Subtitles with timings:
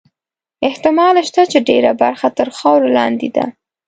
[0.67, 3.45] احتمال شته چې ډېره برخه تر خاورو لاندې ده.